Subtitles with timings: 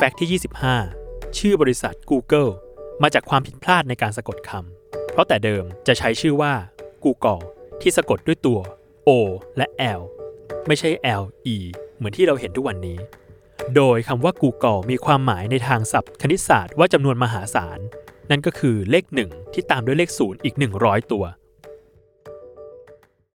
[0.00, 0.40] แฟกต์ที่
[0.90, 2.50] 25 ชื่อบริษัท Google
[3.02, 6.52] มาจากความผิดพลาดในการสะกดคำ เพราะแต่เดิมจะใช้ชื่อว่า
[7.04, 7.42] Google
[7.80, 8.60] ที่สะกดด้วยตัว
[9.08, 9.10] O
[9.56, 9.66] และ
[9.98, 10.02] L
[10.66, 10.90] ไม่ใช่
[11.20, 11.24] L
[11.54, 11.56] E
[11.96, 12.98] เหมือนที่เราเห็นทุกวันนี้
[13.76, 17.78] โดยคำว่า Google มีความหมายในทางศัพท์คณิตศาสตร์ว่าจำนวนมหาศาล
[18.30, 21.24] นั่นก็คือเลข 1 ที่ตามด้วยเลข 0 อีก 100 ตัว